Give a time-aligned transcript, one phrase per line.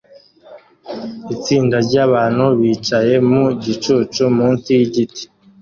[1.35, 5.23] Itsinda ryabantu bicaye mu gicucu munsi yigiti